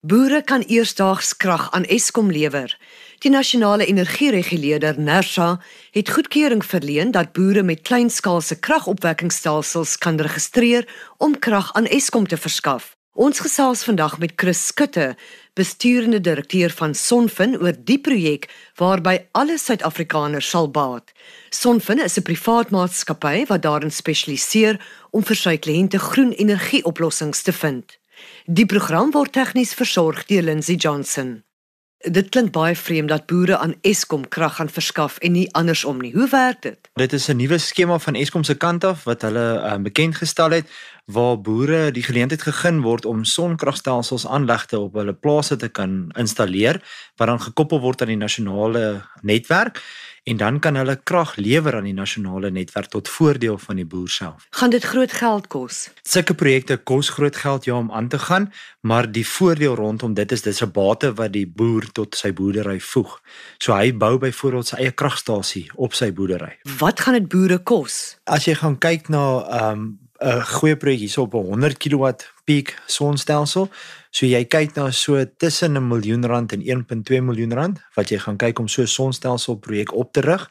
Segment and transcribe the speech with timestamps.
[0.00, 2.72] Boere kan eersdaags krag aan Eskom lewer.
[3.20, 5.58] Die nasionale energiereguleerder NERSA
[5.92, 12.36] het goedkeuring verleen dat boere met kleinskaalse kragopwekkingstelsels kan registreer om krag aan Eskom te
[12.36, 12.96] verskaf.
[13.12, 15.16] Ons gesels vandag met Chris Skutte,
[15.52, 18.48] besturende direkteur van Sonfin oor die projek
[18.80, 21.12] waarby alle Suid-Afrikaners sal baat.
[21.50, 24.80] Sonfin is 'n privaat maatskappy wat daarin spesialiseer
[25.10, 27.99] om vir sy kliënte groen energieoplossings te vind.
[28.46, 31.40] Die program word tegnies versorg deur Lindsey Johnson.
[32.00, 36.14] Dit klink baie vreemd dat boere aan Eskom krag gaan verskaf en nie andersom nie.
[36.14, 36.88] Hoe werk dit?
[36.96, 40.50] Dit is 'n nuwe skema van Eskom se kant af wat hulle uh, bekend gestel
[40.50, 40.66] het
[41.04, 46.80] waar boere die geleentheid gegee word om sonkragstelsels aanlegte op hulle plase te kan installeer
[47.16, 49.82] wat dan gekoppel word aan die nasionale netwerk
[50.24, 54.08] en dan kan hulle krag lewer aan die nasionale netwerk tot voordeel van die boer
[54.08, 54.46] self.
[54.50, 55.90] Gaan dit groot geld kos?
[56.02, 60.32] Sulke projekte kos groot geld ja om aan te gaan, maar die voordeel rondom dit
[60.32, 63.20] is dis 'n bate wat die boer tot sy boerdery voeg.
[63.58, 66.58] So hy bou byvoorbeeld sy eie kragstasie op sy boerdery.
[66.78, 68.16] Wat gaan dit boere kos?
[68.24, 72.12] As jy gaan kyk na ehm, 'n goeie projek hierso op 'n 100 kW
[72.44, 73.70] peak sonstelsel,
[74.10, 78.18] So jy kyk na so tussen 'n miljoen rand en 1.2 miljoen rand wat jy
[78.18, 80.50] gaan kyk om so 'n sonstelsel projek op te rig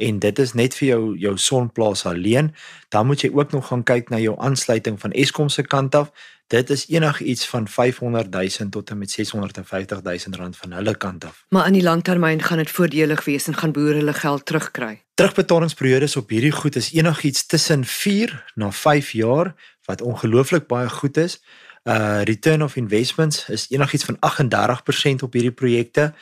[0.00, 2.52] en dit is net vir jou jou sonplaas alleen.
[2.88, 6.10] Dan moet jy ook nog gaan kyk na jou aansluiting van Eskom se kant af.
[6.50, 11.24] Dit is enigiets van 500 000 tot en met 650 000 rand van hulle kant
[11.24, 11.44] af.
[11.48, 15.02] Maar in die langtermyn gaan dit voordelig wees en gaan boere hulle geld terugkry.
[15.14, 19.54] Terugbetalingsperiodes op hierdie goed is enigiets tussen 4 na 5 jaar
[19.84, 21.40] wat ongelooflik baie goed is
[21.84, 26.14] uh return of investments is enigiets van 38% op hierdie projekte.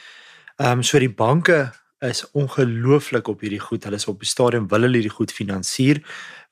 [0.57, 3.85] Ehm um, so die banke is ongelooflik op hierdie goed.
[3.85, 6.03] Hulle is op die stadium wil hulle hierdie goed finansier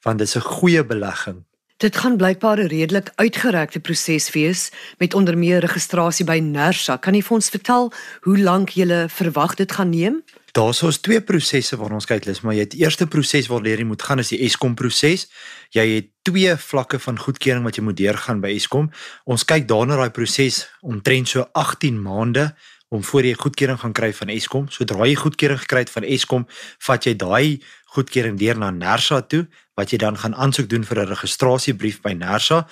[0.07, 1.45] want dit is 'n goeie belegging.
[1.77, 6.97] Dit gaan blykbaar 'n redelik uitgerekte proses wees met onder meer registrasie by Nersa.
[6.97, 10.23] Kan jy vir ons vertel hoe lank jy verwag dit gaan neem?
[10.53, 13.85] Daar's ons twee prosesse waar ons kyk lus, maar jy het eerste proses waar jy
[13.85, 15.29] moet gaan is die Eskom proses.
[15.71, 18.91] Jy het twee vlakke van goedkeuring wat jy moet deurgaan by Eskom.
[19.25, 22.55] Ons kyk daarna daai proses omtrent so 18 maande
[22.89, 24.69] om voor jy goedkeuring gaan kry van Eskom.
[24.71, 26.47] Sodra jy goedkeuring gekry het van Eskom,
[26.87, 27.63] vat jy daai
[27.97, 32.13] goedkeuring deur na Nersa toe wat jy dan gaan aansoek doen vir 'n registrasiebrief by
[32.13, 32.67] Nersa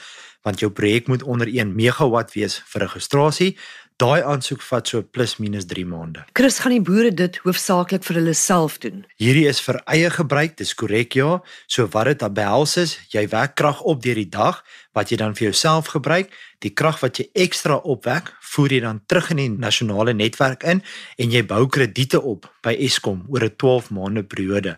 [0.44, 3.56] want jou projek moet onder 1 megawatt wees vir registrasie.
[4.02, 6.24] Daai aansoek vat so plus minus 3 maande.
[6.34, 9.04] Chris gaan die boere dit hoofsaaklik vir hulle self doen.
[9.22, 11.36] Hierdie is vir eie gebruik, dis korrek ja.
[11.70, 14.64] So wat dit behels is, jy wek krag op deur die dag
[14.98, 16.34] wat jy dan vir jouself gebruik.
[16.66, 20.82] Die krag wat jy ekstra opwek, voer jy dan terug in die nasionale netwerk in
[21.14, 24.74] en jy bou krediete op by Eskom oor 'n 12 maande periode.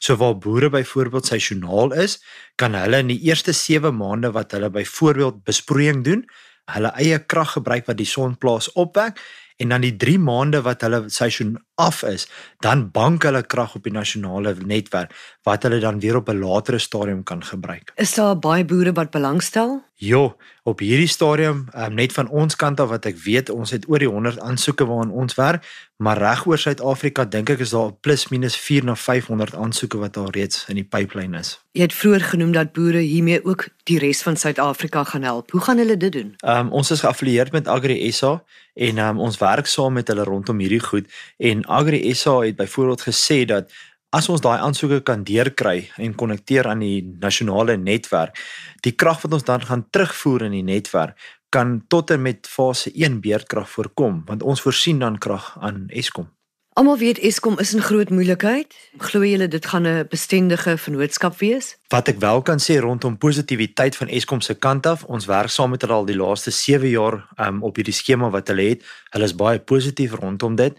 [0.00, 2.18] So waar boere byvoorbeeld seisonaal is,
[2.56, 6.24] kan hulle in die eerste 7 maande wat hulle byvoorbeeld besproeiing doen,
[6.72, 9.20] hulle eie krag gebruik wat die sonplaas opwek
[9.62, 12.26] en dan die 3 maande wat hulle seisoen af is,
[12.64, 15.14] dan bank hulle krag op die nasionale netwerk
[15.46, 17.92] wat hulle dan weer op 'n latere stadium kan gebruik.
[17.96, 19.82] Is daar baie boere wat belangstel?
[19.96, 23.84] Ja, op hierdie stadium, um, net van ons kant af wat ek weet, ons het
[23.86, 25.62] oor die 100 aansoeke waaraan ons werk,
[26.02, 30.18] maar reg oor Suid-Afrika dink ek is daar plus minus 4 na 500 aansoeke wat
[30.18, 31.54] al reeds in die pipeline is.
[31.78, 35.54] Jy het vroeër genoem dat boere hiermee ook die res van Suid-Afrika gaan help.
[35.54, 36.34] Hoe gaan hulle dit doen?
[36.42, 38.40] Um, ons is geaffilieer met Agri SA
[38.74, 41.06] en um, ons werk saam met hulle rondom hierdie goed
[41.38, 43.70] en Agri SA het byvoorbeeld gesê dat
[44.14, 48.38] as ons daai aansoeke kan deurkry en konnekteer aan die nasionale netwerk,
[48.86, 51.18] die krag wat ons dan gaan terugvoer in die netwerk
[51.54, 56.30] kan tot en met fase 1 beurtkrag voorkom want ons voorsien dan krag aan Eskom.
[56.74, 58.74] Almal weet Eskom is 'n groot moeilikheid.
[58.98, 61.76] Glo julle dit gaan 'n bestendige vennootskap wees?
[61.88, 65.70] Wat ek wel kan sê rondom positiwiteit van Eskom se kant af, ons werk saam
[65.70, 68.82] met hulle al die laaste 7 jaar um, op hierdie skema wat hulle het.
[69.10, 70.74] Hulle is baie positief rondom dit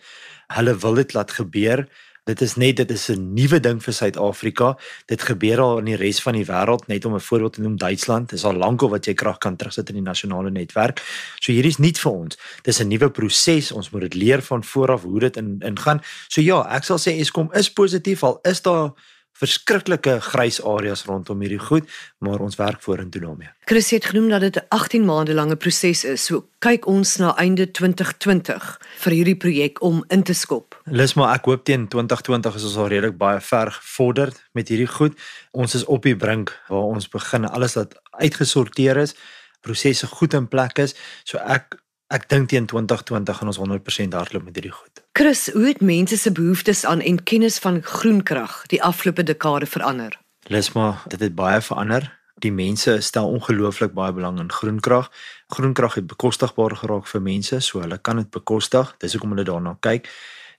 [0.53, 1.87] hulle wil dit laat gebeur.
[2.25, 4.77] Dit is net dit is 'n nuwe ding vir Suid-Afrika.
[5.05, 7.77] Dit gebeur al in die res van die wêreld, net om 'n voorbeeld te noem
[7.77, 8.29] Duitsland.
[8.29, 11.01] Dit is al lankal wat jy krag kan terugsit in die nasionale netwerk.
[11.39, 12.37] So hierdie is nie vir ons.
[12.63, 13.71] Dis 'n nuwe proses.
[13.71, 16.01] Ons moet dit leer van vooraf hoe dit in ingaan.
[16.27, 18.93] So ja, ek sal sê Eskom is positief al is daar
[19.35, 21.89] verskriklike grys areas rondom hierdie goed,
[22.23, 23.51] maar ons werk vorentoe daarmee.
[23.67, 26.25] Chris het genoem dat dit 'n 18 maande lange proses is.
[26.25, 30.81] So kyk ons na einde 2020 vir hierdie projek om in te skop.
[30.85, 34.87] Lis maar ek hoop teen 2020 is ons al redelik baie ver gevorder met hierdie
[34.87, 35.19] goed.
[35.51, 39.15] Ons is op die brink waar ons begin alles wat uitgesorteer is,
[39.61, 40.95] prosesse goed in plek is.
[41.23, 45.01] So ek ek dink teen 2020 gaan ons 100% hardloop met hierdie goed.
[45.17, 50.19] Chris, hoe het mense se behoeftes aan en kennis van groenkrag die afgelope dekade verander?
[50.47, 52.11] Lesma, dit het baie verander.
[52.43, 55.07] Die mense stel ongelooflik baie belang in groenkrag.
[55.47, 58.91] Groenkrag het bekostigbaar geraak vir mense, so hulle kan dit bekostig.
[58.99, 60.09] Dis hoekom hulle daarna kyk.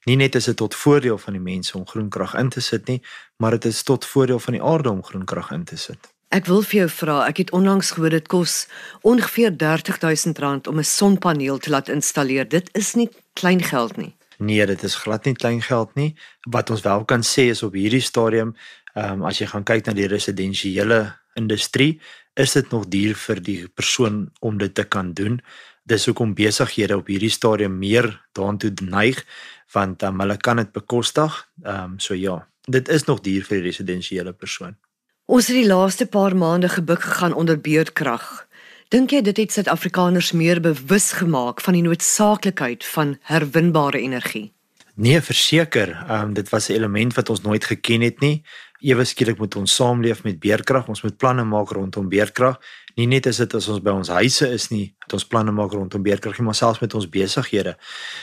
[0.06, 3.00] Nie net is dit tot voordeel van die mense om groenkrag in te sit nie,
[3.36, 6.15] maar dit is tot voordeel van die aarde om groenkrag in te sit.
[6.34, 8.66] Ek wil vir jou vra, ek het onlangs gehoor dit kos
[9.06, 12.48] ongeveer R30000 om 'n sonpaneel te laat installeer.
[12.48, 14.14] Dit is nie klein geld nie.
[14.38, 16.14] Nee, dit is glad nie klein geld nie.
[16.50, 18.56] Wat ons wel kan sê is op hierdie stadium,
[18.94, 22.00] ehm um, as jy gaan kyk na die residensiële industrie,
[22.34, 25.40] is dit nog duur vir die persoon om dit te kan doen.
[25.84, 29.24] Dis hoekom besighede op hierdie stadium meer daartoe neig
[29.72, 31.48] want um, hulle kan dit bekostig.
[31.64, 34.76] Ehm um, so ja, dit is nog duur vir die residensiële persoon.
[35.26, 38.46] Ons het die laaste paar maande gebuk gegaan onder beurtkrag.
[38.94, 44.52] Dink jy dit het Suid-Afrikaners meer bewus gemaak van die noodsaaklikheid van herwinbare energie?
[44.94, 45.96] Nee, verseker.
[46.06, 48.44] Um, dit was 'n element wat ons nooit geken het nie.
[48.78, 50.88] Ewe skielik moet ons saamleef met beerkrag.
[50.88, 52.60] Ons moet planne maak rondom beerkrag.
[52.96, 55.74] Nie net is dit as ons by ons huise is nie, dat ons planne maak
[55.76, 57.74] rondom beerkrag, maar selfs met ons besighede.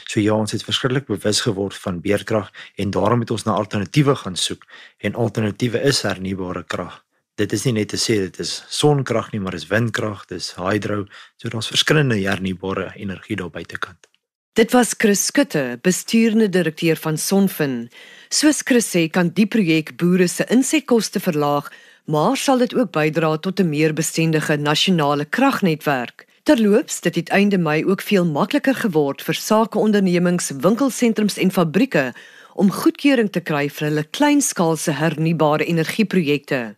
[0.10, 2.50] So ja, ons het verskriklik bewus geword van beerkrag
[2.82, 4.66] en daarom het ons na alternatiewe gaan soek.
[4.98, 7.04] En alternatiewe is hernubare krag.
[7.38, 11.06] Dit is nie net te sê dit is sonkrag nie, maar dis windkrag, dis hydro.
[11.38, 14.10] So daar's verskillende hernubare energie daar buitekant.
[14.58, 17.90] Dit was Chris Skutte, bestuurende direkteur van Sonfin.
[18.30, 21.72] Soos Chris sê, kan die projek boere se insetkoste verlaag,
[22.06, 26.26] maar sal dit ook bydra tot 'n meer bestendige nasionale kragnetwerk.
[26.44, 32.14] Terloops, dit het einde Mei ook veel makliker geword vir sakeondernemings, winkelsentrums en fabrieke
[32.54, 36.76] om goedkeuring te kry vir hulle kleinskaalse hernubare energieprojekte.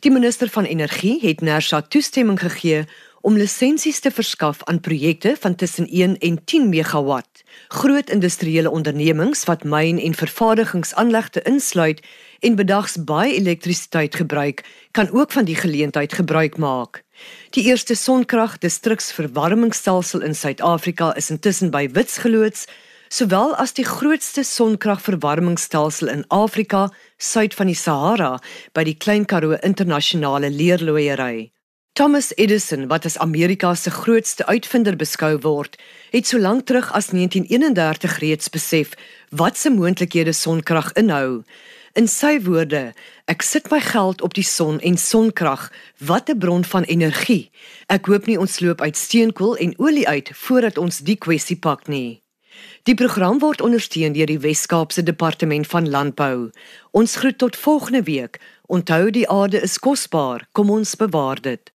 [0.00, 2.84] Die minister van Energie het Nersa toestemming gegee
[3.22, 7.42] om lisensies te verskaf aan projekte van tussen 1 en 10 megawatt.
[7.68, 12.02] Groot industriële ondernemings wat myn en vervaardigingsaanlegte insluit
[12.40, 17.04] en bedags baie elektrisiteit gebruik, kan ook van die geleentheid gebruik maak.
[17.50, 22.66] Die eerste sonkrag distriksverwarmingsstelsel in Suid-Afrika is intussen by Wits geloods,
[23.08, 28.38] sowel as die grootste sonkragverwarmingsstelsel in Afrika, suid van die Sahara,
[28.72, 31.52] by die Klein Karoo Internasionale Leerlooiery.
[31.94, 35.74] Thomas Edison, wat as Amerika se grootste uitvinder beskou word,
[36.08, 38.94] het so lank terug as 1931 reeds besef
[39.28, 41.42] wat se moontlikhede sonkrag inhou.
[41.92, 42.94] In sy woorde:
[43.28, 45.68] "Ek sit my geld op die son en sonkrag,
[45.98, 47.50] wat 'n bron van energie.
[47.88, 51.88] Ek hoop nie ons loop uit steenkool en olie uit voordat ons die kwessie pak
[51.88, 52.22] nie."
[52.82, 56.50] Die program word ondersteun deur die Wes-Kaapse Departement van Landbou.
[56.90, 58.40] Ons groet tot volgende week.
[58.66, 60.48] Onthou die aarde is kosbaar.
[60.52, 61.71] Kom ons bewaar dit.